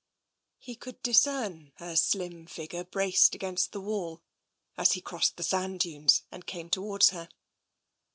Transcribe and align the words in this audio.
He 0.57 0.75
could 0.75 0.99
discern 1.03 1.73
her 1.75 1.95
slim 1.95 2.47
figure 2.47 2.83
braced 2.83 3.35
against 3.35 3.71
the 3.71 3.79
wall 3.81 4.23
as 4.75 4.93
he 4.93 4.99
crossed 5.01 5.37
the 5.37 5.43
sand 5.43 5.81
dunes 5.81 6.23
and 6.31 6.43
came 6.47 6.71
towards 6.71 7.11
her. 7.11 7.29